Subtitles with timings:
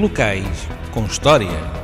[0.00, 1.77] Locais com História.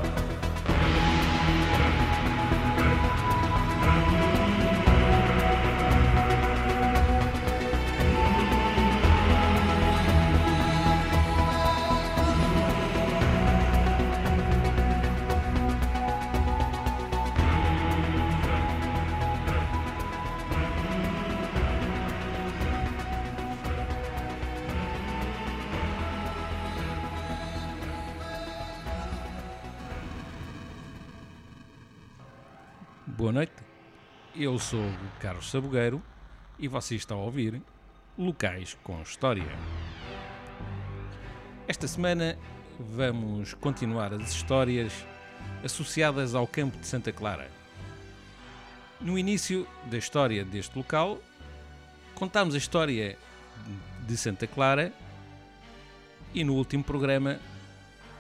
[34.37, 36.03] Eu sou o Carlos Sabogueiro
[36.59, 37.63] e você está a ouvir
[38.19, 39.47] Locais com História.
[41.69, 42.37] Esta semana
[42.79, 44.93] vamos continuar as histórias
[45.65, 47.49] associadas ao campo de Santa Clara.
[49.01, 51.21] No início da história deste local,
[52.17, 53.17] contámos a história
[54.01, 54.93] de Santa Clara
[56.35, 57.39] e no último programa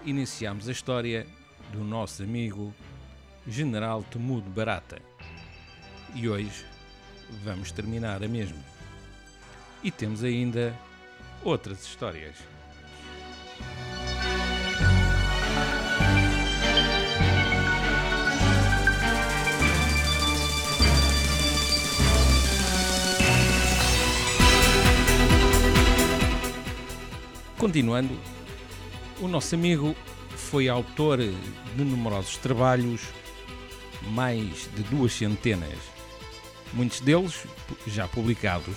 [0.05, 1.27] iniciámos a história
[1.73, 2.73] do nosso amigo
[3.48, 5.14] General Temudo Barata.
[6.15, 6.65] E hoje
[7.43, 8.62] vamos terminar a mesma.
[9.83, 10.73] E temos ainda
[11.43, 12.37] outras histórias.
[27.59, 28.17] Continuando,
[29.20, 29.97] o nosso amigo
[30.37, 33.01] foi autor de numerosos trabalhos,
[34.12, 35.93] mais de duas centenas,
[36.74, 37.35] muitos deles
[37.86, 38.77] já publicados,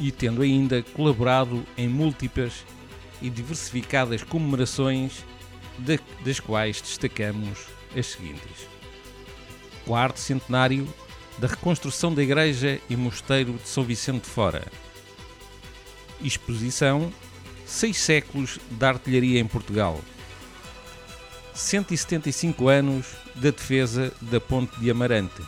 [0.00, 2.64] e tendo ainda colaborado em múltiplas
[3.20, 5.24] e diversificadas comemorações,
[5.78, 7.58] de- das quais destacamos
[7.96, 8.66] as seguintes:
[9.84, 10.88] Quarto centenário
[11.38, 14.66] da reconstrução da Igreja e Mosteiro de São Vicente de Fora.
[16.22, 17.12] Exposição
[17.64, 19.98] Seis séculos da artilharia em Portugal.
[21.54, 25.42] 175 anos da defesa da Ponte de Amarante.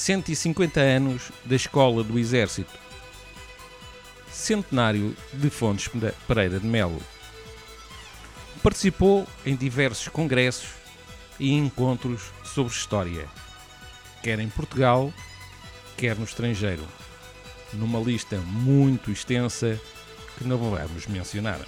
[0.00, 2.72] 150 anos da Escola do Exército.
[4.32, 5.90] Centenário de Fontes
[6.26, 7.02] Pereira de Melo.
[8.62, 10.70] Participou em diversos congressos
[11.38, 13.28] e encontros sobre história,
[14.22, 15.12] quer em Portugal,
[15.98, 16.88] quer no estrangeiro,
[17.74, 19.78] numa lista muito extensa
[20.38, 21.60] que não vamos mencionar.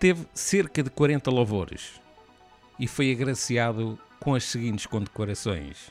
[0.00, 2.00] Obteve cerca de 40 louvores
[2.78, 5.90] e foi agraciado com as seguintes condecorações: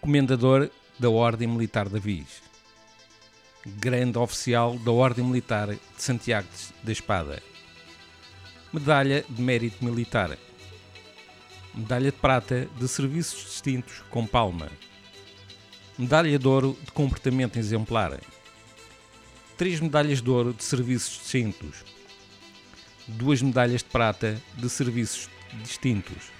[0.00, 2.40] Comendador da Ordem Militar da Viz,
[3.66, 6.46] Grande Oficial da Ordem Militar de Santiago
[6.84, 7.42] da Espada,
[8.72, 10.38] Medalha de Mérito Militar,
[11.74, 14.70] Medalha de Prata de Serviços Distintos com Palma,
[15.98, 18.20] Medalha de Ouro de Comportamento Exemplar,
[19.56, 21.95] três Medalhas de Ouro de Serviços Distintos,
[23.06, 25.28] duas Medalhas de Prata de Serviços
[25.62, 26.30] Distintos,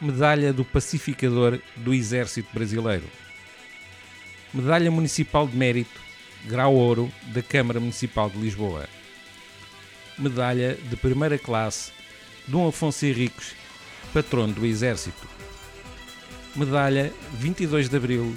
[0.00, 3.06] Medalha do Pacificador do Exército Brasileiro,
[4.52, 6.00] Medalha Municipal de Mérito,
[6.46, 8.88] Grau Ouro da Câmara Municipal de Lisboa,
[10.18, 11.92] Medalha de Primeira Classe
[12.48, 13.54] Dom Afonso Henriques,
[14.12, 15.28] Patrono do Exército,
[16.56, 18.36] Medalha 22 de Abril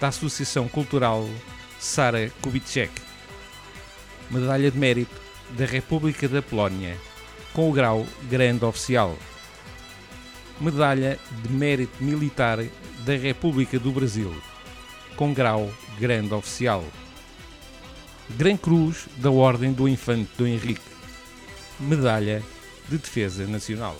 [0.00, 1.28] da Associação Cultural
[1.80, 2.92] Sara Kubitschek,
[4.30, 6.96] Medalha de Mérito da República da Polónia,
[7.52, 9.16] com o grau Grande Oficial,
[10.60, 12.58] Medalha de Mérito Militar
[13.04, 14.34] da República do Brasil,
[15.16, 16.84] com grau Grande Oficial,
[18.30, 20.80] Gran Cruz da Ordem do Infante Dom Henrique,
[21.80, 22.42] Medalha
[22.88, 23.96] de Defesa Nacional.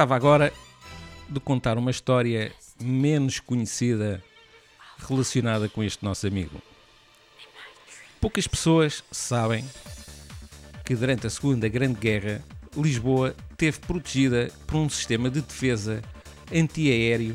[0.00, 0.50] Gostava agora
[1.28, 2.50] de contar uma história
[2.80, 4.24] menos conhecida
[5.06, 6.58] relacionada com este nosso amigo.
[8.18, 9.62] Poucas pessoas sabem
[10.86, 12.42] que durante a Segunda Grande Guerra
[12.74, 16.00] Lisboa teve protegida por um sistema de defesa
[16.50, 17.34] antiaéreo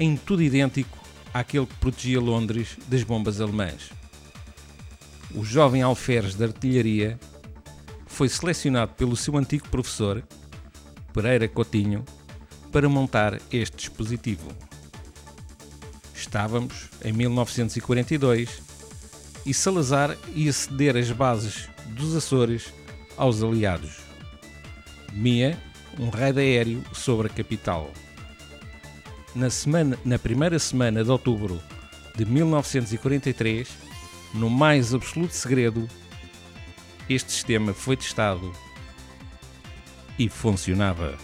[0.00, 0.98] em tudo idêntico
[1.32, 3.92] àquele que protegia Londres das bombas alemãs.
[5.32, 7.16] O jovem alferes de artilharia
[8.08, 10.24] foi selecionado pelo seu antigo professor,
[11.12, 12.04] Pereira Coutinho,
[12.70, 14.50] para montar este dispositivo.
[16.14, 18.62] Estávamos em 1942
[19.44, 22.72] e Salazar ia ceder as bases dos Açores
[23.16, 23.98] aos aliados.
[25.08, 25.58] Temia
[25.98, 27.90] um raid aéreo sobre a capital.
[29.34, 31.60] Na, semana, na primeira semana de outubro
[32.16, 33.68] de 1943,
[34.34, 35.88] no mais absoluto segredo,
[37.08, 38.52] este sistema foi testado
[40.20, 41.16] e funcionava.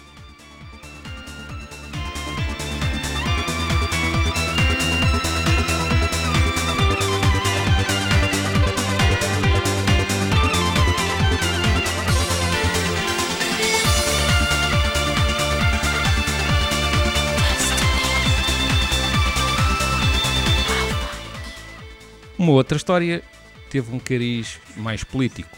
[22.39, 23.23] Uma outra história
[23.69, 25.55] teve um cariz mais político.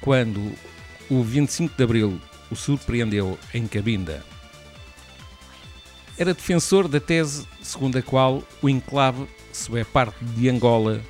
[0.00, 0.52] Quando
[1.12, 2.18] o 25 de Abril
[2.50, 4.24] o surpreendeu em Cabinda.
[6.16, 11.02] Era defensor da tese segundo a qual o enclave só é parte de Angola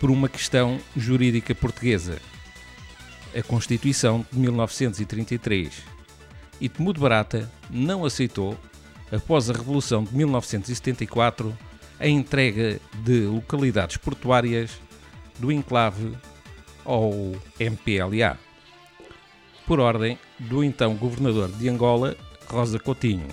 [0.00, 2.22] por uma questão jurídica portuguesa,
[3.38, 5.74] a Constituição de 1933.
[6.58, 8.58] E Temudo Barata não aceitou,
[9.12, 11.54] após a Revolução de 1974,
[12.00, 14.70] a entrega de localidades portuárias
[15.38, 16.16] do enclave
[16.82, 17.12] ao
[17.60, 18.38] MPLA,
[19.66, 22.16] por ordem do então governador de Angola,
[22.46, 23.28] Rosa Coutinho,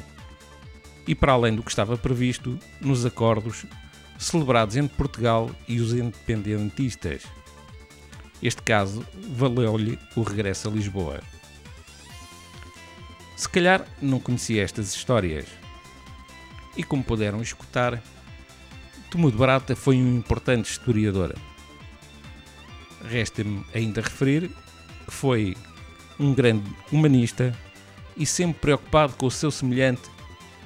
[1.08, 3.66] e para além do que estava previsto nos acordos
[4.18, 7.24] celebrados entre Portugal e os independentistas.
[8.42, 9.06] Este caso
[9.36, 11.20] valeu-lhe o regresso a Lisboa.
[13.36, 15.48] Se calhar não conhecia estas histórias.
[16.78, 18.02] E como puderam escutar,
[19.10, 21.36] Tumudo Barata foi um importante historiador.
[23.04, 24.50] Resta-me ainda referir
[25.06, 25.58] que foi
[26.22, 27.52] um grande humanista
[28.16, 30.04] e sempre preocupado com o seu semelhante,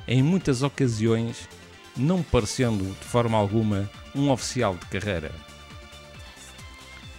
[0.05, 1.47] em muitas ocasiões
[1.95, 5.31] não parecendo de forma alguma um oficial de carreira.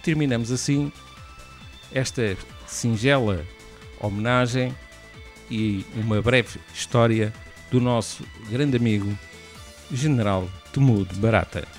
[0.03, 0.91] Terminamos assim
[1.91, 2.37] esta
[2.67, 3.43] singela
[3.99, 4.73] homenagem
[5.49, 7.33] e uma breve história
[7.71, 9.17] do nosso grande amigo
[9.91, 11.76] General Temudo Barata.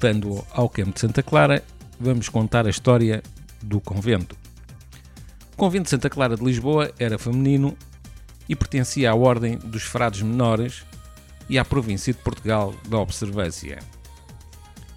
[0.00, 1.60] Voltando ao campo de Santa Clara,
[1.98, 3.20] vamos contar a história
[3.60, 4.36] do convento.
[5.54, 7.76] O convento de Santa Clara de Lisboa era feminino
[8.48, 10.84] e pertencia à Ordem dos Frades Menores
[11.48, 13.80] e à província de Portugal da Observância.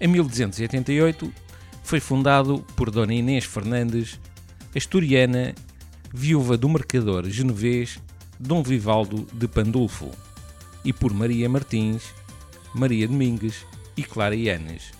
[0.00, 1.34] Em 1288
[1.82, 4.20] foi fundado por Dona Inês Fernandes,
[4.72, 5.52] asturiana,
[6.14, 7.98] viúva do mercador genovês
[8.38, 10.12] Dom Vivaldo de Pandulfo,
[10.84, 12.04] e por Maria Martins,
[12.72, 14.92] Maria Domingues e Clara Yanes,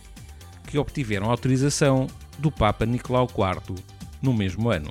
[0.67, 2.07] que obtiveram autorização
[2.39, 3.77] do Papa Nicolau IV
[4.21, 4.91] no mesmo ano.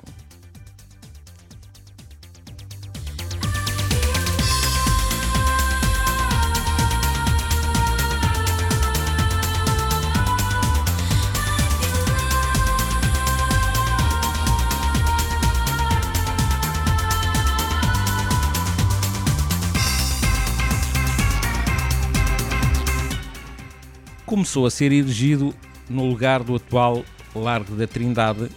[24.32, 25.54] Começou a ser erigido
[25.90, 28.48] no lugar do atual Largo da Trindade,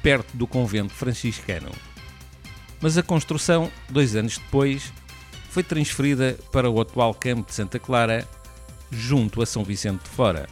[0.00, 1.72] perto do convento franciscano.
[2.80, 4.92] Mas a construção, dois anos depois,
[5.50, 8.28] foi transferida para o atual campo de Santa Clara,
[8.92, 10.48] junto a São Vicente de Fora.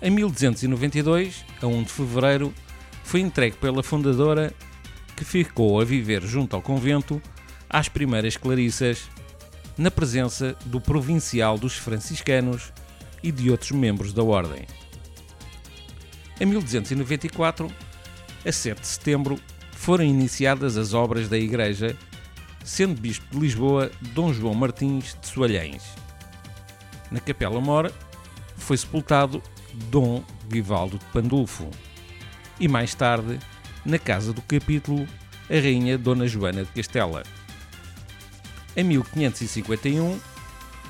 [0.00, 2.54] Em 1292, a 1 de fevereiro,
[3.02, 4.54] foi entregue pela fundadora,
[5.16, 7.20] que ficou a viver junto ao convento,
[7.68, 9.10] às primeiras clarissas,
[9.76, 12.72] na presença do provincial dos franciscanos
[13.22, 14.66] e de outros membros da Ordem.
[16.40, 17.70] Em 1294,
[18.44, 19.38] a 7 de setembro,
[19.72, 21.96] foram iniciadas as obras da Igreja,
[22.64, 25.82] sendo Bispo de Lisboa Dom João Martins de Soalhães.
[27.10, 27.92] Na Capela Mor
[28.56, 29.42] foi sepultado
[29.90, 31.68] Dom Vivaldo de Pandulfo
[32.58, 33.38] e mais tarde,
[33.84, 35.06] na Casa do Capítulo,
[35.50, 37.24] a Rainha Dona Joana de Castela.
[38.76, 40.18] Em 1551,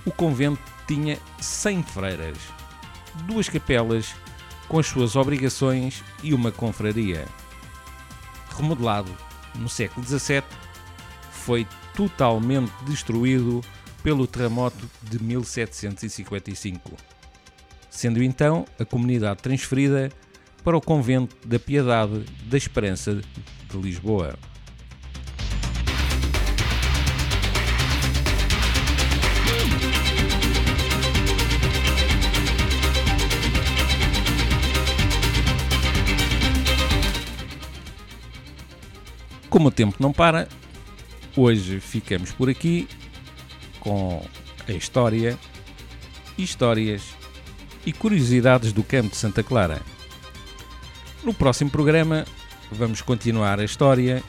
[0.05, 2.37] o convento tinha 100 freiras,
[3.27, 4.15] duas capelas
[4.69, 7.27] com as suas obrigações e uma confraria.
[8.55, 9.11] Remodelado
[9.55, 10.43] no século XVII,
[11.31, 13.63] foi totalmente destruído
[14.03, 16.93] pelo terremoto de 1755,
[17.89, 20.11] sendo então a comunidade transferida
[20.63, 23.15] para o convento da Piedade da Esperança
[23.71, 24.39] de Lisboa.
[39.63, 40.49] Como o tempo não para,
[41.37, 42.89] hoje ficamos por aqui
[43.79, 44.21] com
[44.67, 45.39] a história,
[46.37, 47.15] histórias
[47.87, 49.81] e curiosidades do campo de Santa Clara.
[51.23, 52.25] No próximo programa
[52.73, 54.21] vamos continuar a história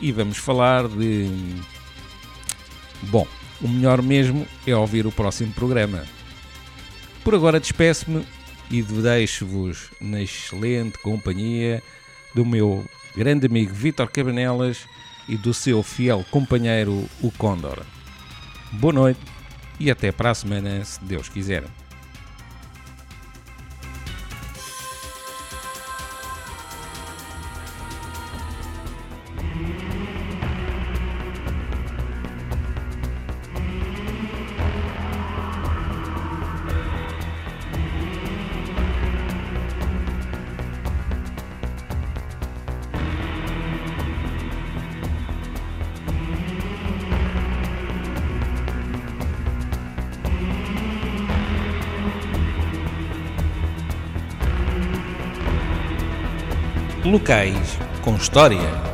[0.00, 1.28] e vamos falar de.
[3.02, 3.26] Bom,
[3.60, 6.04] o melhor mesmo é ouvir o próximo programa.
[7.24, 8.24] Por agora despeço-me
[8.70, 11.82] e deixo-vos na excelente companhia
[12.36, 12.84] do meu
[13.16, 14.86] grande amigo Vítor Cabanelas
[15.28, 17.82] e do seu fiel companheiro, o Condor.
[18.72, 19.20] Boa noite
[19.78, 21.64] e até para a semana, se Deus quiser.
[57.04, 58.93] Locais com história.